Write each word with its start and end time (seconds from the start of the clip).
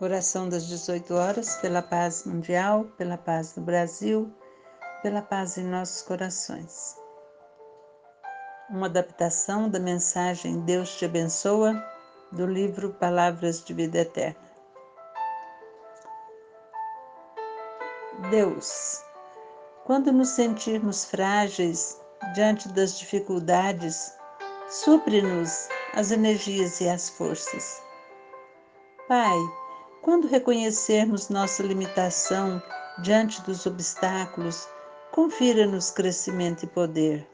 Oração 0.00 0.48
das 0.48 0.66
18 0.66 1.14
horas 1.14 1.54
pela 1.58 1.80
paz 1.80 2.24
mundial, 2.24 2.84
pela 2.98 3.16
paz 3.16 3.54
no 3.54 3.62
Brasil, 3.62 4.28
pela 5.02 5.22
paz 5.22 5.56
em 5.56 5.64
nossos 5.64 6.02
corações. 6.02 6.96
Uma 8.68 8.86
adaptação 8.86 9.68
da 9.68 9.78
mensagem 9.78 10.60
Deus 10.62 10.96
te 10.98 11.04
abençoa 11.04 11.80
do 12.32 12.44
livro 12.44 12.92
Palavras 12.94 13.64
de 13.64 13.72
Vida 13.72 13.98
Eterna. 13.98 14.36
Deus, 18.30 19.00
quando 19.84 20.12
nos 20.12 20.30
sentirmos 20.30 21.04
frágeis 21.04 22.00
diante 22.34 22.68
das 22.70 22.98
dificuldades, 22.98 24.12
supre-nos 24.68 25.68
as 25.92 26.10
energias 26.10 26.80
e 26.80 26.88
as 26.88 27.10
forças. 27.10 27.80
Pai, 29.06 29.38
quando 30.04 30.28
reconhecermos 30.28 31.30
nossa 31.30 31.62
limitação 31.62 32.62
diante 32.98 33.40
dos 33.40 33.64
obstáculos, 33.64 34.68
confira-nos 35.10 35.90
crescimento 35.90 36.64
e 36.64 36.66
poder. 36.66 37.26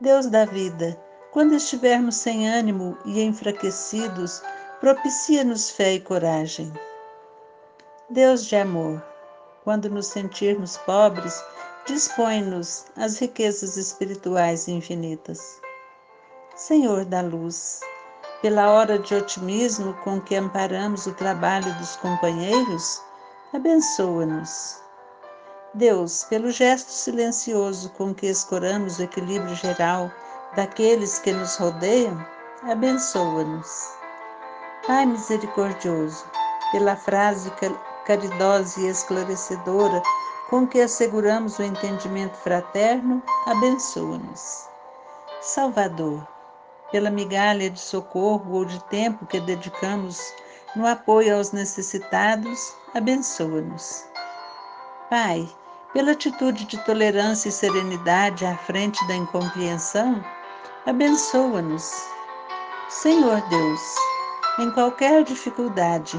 Deus 0.00 0.26
da 0.26 0.44
vida, 0.44 1.00
quando 1.30 1.54
estivermos 1.54 2.16
sem 2.16 2.48
ânimo 2.48 2.98
e 3.04 3.22
enfraquecidos, 3.22 4.42
propicia-nos 4.80 5.70
fé 5.70 5.92
e 5.92 6.00
coragem. 6.00 6.72
Deus 8.10 8.46
de 8.46 8.56
amor, 8.56 9.00
quando 9.62 9.88
nos 9.88 10.08
sentirmos 10.08 10.76
pobres, 10.78 11.40
dispõe-nos 11.86 12.86
as 12.96 13.20
riquezas 13.20 13.76
espirituais 13.76 14.66
infinitas. 14.66 15.60
Senhor 16.56 17.04
da 17.04 17.20
luz, 17.20 17.78
pela 18.44 18.70
hora 18.70 18.98
de 18.98 19.14
otimismo 19.14 19.94
com 20.04 20.20
que 20.20 20.36
amparamos 20.36 21.06
o 21.06 21.14
trabalho 21.14 21.72
dos 21.78 21.96
companheiros, 21.96 23.00
abençoa-nos. 23.54 24.82
Deus, 25.72 26.24
pelo 26.24 26.50
gesto 26.50 26.90
silencioso 26.90 27.88
com 27.96 28.14
que 28.14 28.26
escoramos 28.26 28.98
o 28.98 29.04
equilíbrio 29.04 29.56
geral 29.56 30.10
daqueles 30.54 31.18
que 31.20 31.32
nos 31.32 31.56
rodeiam, 31.56 32.22
abençoa-nos. 32.64 33.88
Pai 34.86 35.06
misericordioso, 35.06 36.26
pela 36.70 36.96
frase 36.96 37.50
caridosa 38.04 38.78
e 38.78 38.88
esclarecedora 38.88 40.02
com 40.50 40.66
que 40.66 40.82
asseguramos 40.82 41.58
o 41.58 41.62
entendimento 41.62 42.36
fraterno, 42.36 43.22
abençoa-nos. 43.46 44.68
Salvador, 45.40 46.33
pela 46.90 47.10
migalha 47.10 47.70
de 47.70 47.80
socorro 47.80 48.54
ou 48.54 48.64
de 48.64 48.82
tempo 48.84 49.26
que 49.26 49.40
dedicamos 49.40 50.34
no 50.76 50.86
apoio 50.86 51.36
aos 51.36 51.52
necessitados, 51.52 52.74
abençoa-nos. 52.94 54.04
Pai, 55.08 55.48
pela 55.92 56.12
atitude 56.12 56.64
de 56.64 56.76
tolerância 56.84 57.48
e 57.48 57.52
serenidade 57.52 58.44
à 58.44 58.56
frente 58.56 59.06
da 59.06 59.14
incompreensão, 59.14 60.24
abençoa-nos. 60.86 61.92
Senhor 62.88 63.40
Deus, 63.48 63.80
em 64.58 64.70
qualquer 64.72 65.22
dificuldade, 65.24 66.18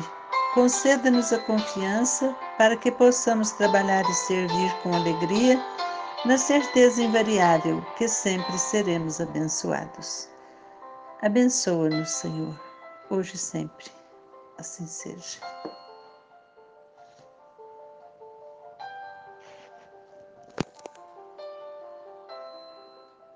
conceda-nos 0.54 1.34
a 1.34 1.40
confiança 1.40 2.34
para 2.58 2.78
que 2.78 2.92
possamos 2.92 3.52
trabalhar 3.52 4.04
e 4.10 4.14
servir 4.14 4.74
com 4.82 4.94
alegria, 4.96 5.62
na 6.26 6.38
certeza 6.38 7.04
invariável 7.04 7.86
que 7.98 8.08
sempre 8.08 8.58
seremos 8.58 9.20
abençoados. 9.20 10.35
Abençoa-nos, 11.22 12.10
Senhor, 12.10 12.60
hoje 13.10 13.36
e 13.36 13.38
sempre. 13.38 13.86
Assim 14.58 14.86
seja. 14.86 15.40